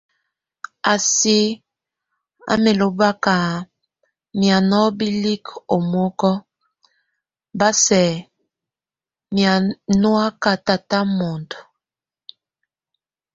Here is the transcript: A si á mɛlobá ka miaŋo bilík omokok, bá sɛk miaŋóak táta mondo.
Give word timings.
A 0.91 0.93
si 1.17 1.37
á 2.51 2.53
mɛlobá 2.63 3.09
ka 3.23 3.35
miaŋo 4.39 4.79
bilík 4.99 5.45
omokok, 5.75 6.41
bá 7.59 7.69
sɛk 7.83 8.09
miaŋóak 9.33 10.43
táta 10.65 10.99
mondo. 11.17 11.57